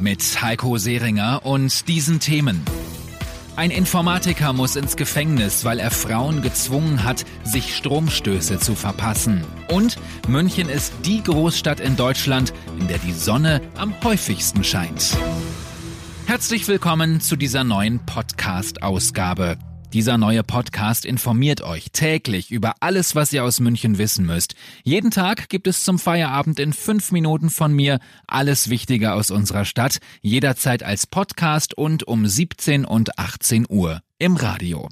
[0.00, 2.62] Mit Heiko Seringer und diesen Themen.
[3.56, 9.44] Ein Informatiker muss ins Gefängnis, weil er Frauen gezwungen hat, sich Stromstöße zu verpassen.
[9.68, 9.96] Und
[10.28, 15.16] München ist die Großstadt in Deutschland, in der die Sonne am häufigsten scheint.
[16.26, 19.58] Herzlich willkommen zu dieser neuen Podcast-Ausgabe.
[19.94, 24.54] Dieser neue Podcast informiert euch täglich über alles, was ihr aus München wissen müsst.
[24.84, 29.64] Jeden Tag gibt es zum Feierabend in fünf Minuten von mir alles Wichtige aus unserer
[29.64, 34.90] Stadt, jederzeit als Podcast und um 17 und 18 Uhr im Radio.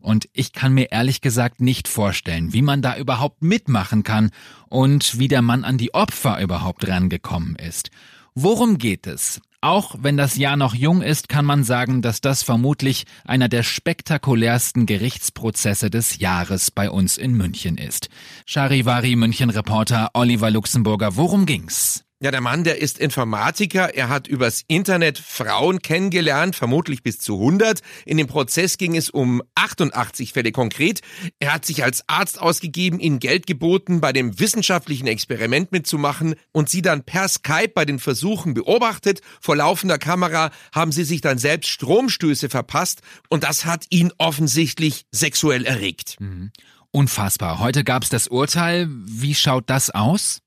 [0.00, 4.30] Und ich kann mir ehrlich gesagt nicht vorstellen, wie man da überhaupt mitmachen kann
[4.68, 7.90] und wie der Mann an die Opfer überhaupt rangekommen ist.
[8.36, 9.40] Worum geht es?
[9.60, 13.64] Auch wenn das Jahr noch jung ist, kann man sagen, dass das vermutlich einer der
[13.64, 18.08] spektakulärsten Gerichtsprozesse des Jahres bei uns in München ist.
[18.46, 22.04] Charivari München Reporter Oliver Luxemburger, worum ging's?
[22.20, 23.94] Ja, der Mann, der ist Informatiker.
[23.94, 27.80] Er hat übers Internet Frauen kennengelernt, vermutlich bis zu 100.
[28.06, 31.00] In dem Prozess ging es um 88 Fälle konkret.
[31.38, 36.68] Er hat sich als Arzt ausgegeben, ihnen Geld geboten, bei dem wissenschaftlichen Experiment mitzumachen und
[36.68, 39.20] sie dann per Skype bei den Versuchen beobachtet.
[39.40, 45.06] Vor laufender Kamera haben sie sich dann selbst Stromstöße verpasst und das hat ihn offensichtlich
[45.12, 46.16] sexuell erregt.
[46.18, 46.50] Mhm.
[46.90, 47.60] Unfassbar.
[47.60, 48.88] Heute gab's das Urteil.
[48.90, 50.40] Wie schaut das aus?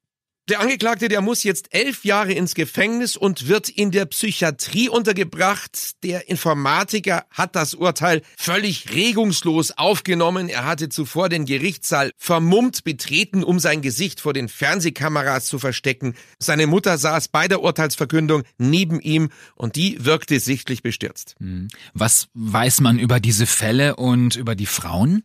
[0.50, 6.04] Der Angeklagte, der muss jetzt elf Jahre ins Gefängnis und wird in der Psychiatrie untergebracht.
[6.04, 10.50] Der Informatiker hat das Urteil völlig regungslos aufgenommen.
[10.50, 16.16] Er hatte zuvor den Gerichtssaal vermummt betreten, um sein Gesicht vor den Fernsehkameras zu verstecken.
[16.40, 21.36] Seine Mutter saß bei der Urteilsverkündung neben ihm und die wirkte sichtlich bestürzt.
[21.40, 21.68] Hm.
[21.94, 25.24] Was weiß man über diese Fälle und über die Frauen?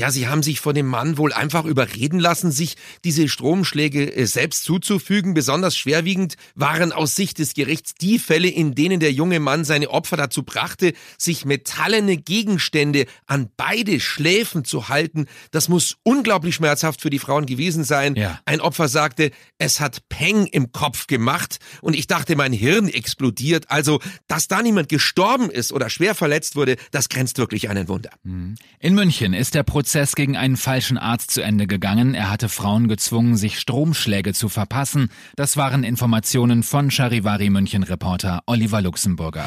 [0.00, 4.24] Ja, sie haben sich von dem Mann wohl einfach überreden lassen, sich diese Stromschläge äh,
[4.24, 5.34] selbst zuzufügen.
[5.34, 9.90] Besonders schwerwiegend waren aus Sicht des Gerichts die Fälle, in denen der junge Mann seine
[9.90, 15.26] Opfer dazu brachte, sich metallene Gegenstände an beide Schläfen zu halten.
[15.50, 18.14] Das muss unglaublich schmerzhaft für die Frauen gewesen sein.
[18.14, 18.40] Ja.
[18.46, 23.70] Ein Opfer sagte, es hat Peng im Kopf gemacht und ich dachte, mein Hirn explodiert.
[23.70, 27.88] Also, dass da niemand gestorben ist oder schwer verletzt wurde, das grenzt wirklich an ein
[27.88, 28.12] Wunder.
[28.24, 28.54] Hm.
[28.78, 32.14] In München ist der Prozess Prozess gegen einen falschen Arzt zu Ende gegangen.
[32.14, 35.08] Er hatte Frauen gezwungen, sich Stromschläge zu verpassen.
[35.34, 39.46] Das waren Informationen von Charivari München Reporter Oliver Luxemburger.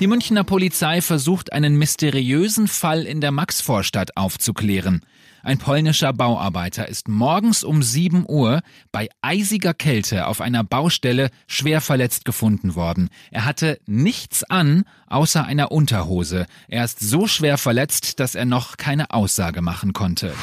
[0.00, 5.02] Die Münchner Polizei versucht einen mysteriösen Fall in der Maxvorstadt aufzuklären.
[5.44, 11.80] Ein polnischer Bauarbeiter ist morgens um 7 Uhr bei eisiger Kälte auf einer Baustelle schwer
[11.80, 13.08] verletzt gefunden worden.
[13.30, 16.46] Er hatte nichts an, außer einer Unterhose.
[16.66, 20.34] Er ist so schwer verletzt, dass er noch keine Aussage machen konnte.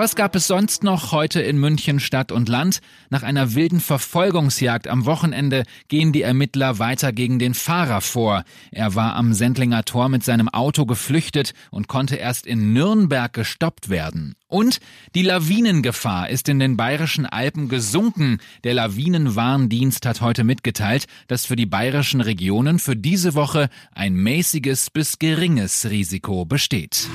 [0.00, 2.80] Was gab es sonst noch heute in München Stadt und Land?
[3.10, 8.44] Nach einer wilden Verfolgungsjagd am Wochenende gehen die Ermittler weiter gegen den Fahrer vor.
[8.70, 13.90] Er war am Sendlinger Tor mit seinem Auto geflüchtet und konnte erst in Nürnberg gestoppt
[13.90, 14.36] werden.
[14.48, 14.80] Und
[15.14, 18.38] die Lawinengefahr ist in den bayerischen Alpen gesunken.
[18.64, 24.88] Der Lawinenwarndienst hat heute mitgeteilt, dass für die bayerischen Regionen für diese Woche ein mäßiges
[24.88, 27.06] bis geringes Risiko besteht.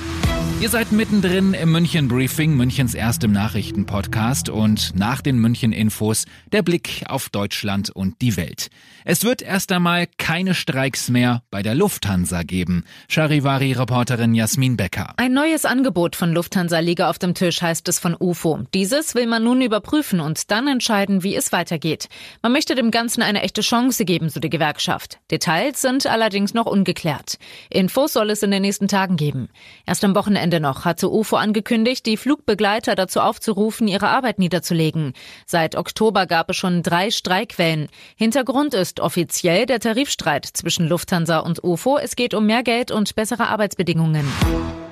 [0.58, 6.62] Ihr seid mittendrin im München Briefing, Münchens erstem Nachrichtenpodcast und nach den München Infos der
[6.62, 8.70] Blick auf Deutschland und die Welt.
[9.04, 12.84] Es wird erst einmal keine Streiks mehr bei der Lufthansa geben.
[13.08, 15.12] Charivari-Reporterin Jasmin Becker.
[15.18, 18.60] Ein neues Angebot von Lufthansa liege auf dem Tisch, heißt es von UFO.
[18.72, 22.08] Dieses will man nun überprüfen und dann entscheiden, wie es weitergeht.
[22.40, 25.18] Man möchte dem Ganzen eine echte Chance geben, so die Gewerkschaft.
[25.30, 27.38] Details sind allerdings noch ungeklärt.
[27.68, 29.50] Infos soll es in den nächsten Tagen geben.
[29.84, 35.12] Erst am Wochenende Wochenende noch hatte UFO angekündigt, die Flugbegleiter dazu aufzurufen, ihre Arbeit niederzulegen.
[35.44, 37.88] Seit Oktober gab es schon drei Streikwellen.
[38.14, 41.98] Hintergrund ist offiziell der Tarifstreit zwischen Lufthansa und UFO.
[41.98, 44.24] Es geht um mehr Geld und bessere Arbeitsbedingungen.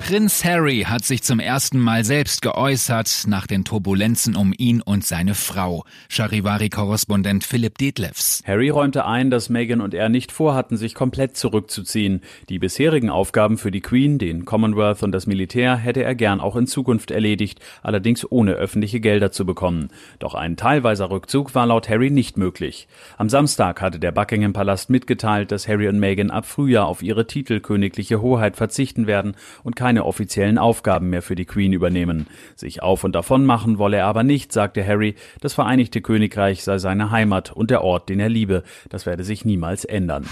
[0.06, 5.03] Prinz Harry hat sich zum ersten Mal selbst geäußert nach den Turbulenzen um ihn und
[5.03, 5.85] seine Frau.
[6.11, 8.43] Charivari-Korrespondent Philipp Detlefs.
[8.47, 12.21] Harry räumte ein, dass Meghan und er nicht vorhatten, sich komplett zurückzuziehen.
[12.51, 16.57] Die bisherigen Aufgaben für die Queen, den Commonwealth und das Militär hätte er gern auch
[16.57, 19.89] in Zukunft erledigt, allerdings ohne öffentliche Gelder zu bekommen.
[20.19, 22.89] Doch ein teilweiser Rückzug war laut Harry nicht möglich.
[23.17, 27.27] Am Samstag hatte der Buckingham Palast mitgeteilt, dass Harry und Meghan ab Frühjahr auf ihre
[27.27, 32.26] Titel königliche Hoheit verzichten werden und keine keine offiziellen Aufgaben mehr für die Queen übernehmen.
[32.56, 35.14] Sich auf und davon machen wolle er aber nicht, sagte Harry.
[35.41, 38.64] Das Vereinigte Königreich sei seine Heimat und der Ort, den er liebe.
[38.88, 40.26] Das werde sich niemals ändern.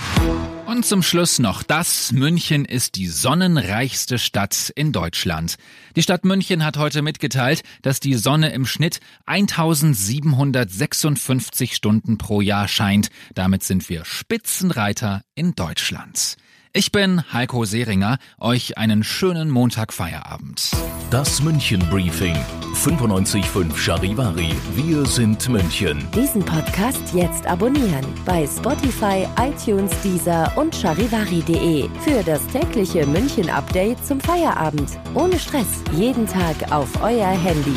[0.67, 2.11] Und zum Schluss noch das.
[2.11, 5.59] München ist die sonnenreichste Stadt in Deutschland.
[5.95, 12.67] Die Stadt München hat heute mitgeteilt, dass die Sonne im Schnitt 1756 Stunden pro Jahr
[12.67, 13.11] scheint.
[13.37, 16.37] Damit sind wir Spitzenreiter in Deutschland.
[16.75, 18.17] Ich bin Heiko Seringer.
[18.41, 20.71] Euch einen schönen Montagfeierabend.
[21.11, 22.35] Das München Briefing.
[22.75, 24.55] 95.5 Charivari.
[24.75, 26.09] Wir sind München.
[26.17, 28.07] Diesen Podcast jetzt abonnieren.
[28.25, 31.91] Bei Spotify, iTunes, Deezer und charivari.de.
[32.01, 34.99] Für das tägliche München Update zum Feierabend.
[35.13, 35.83] Ohne Stress.
[35.93, 37.77] Jeden Tag auf euer Handy.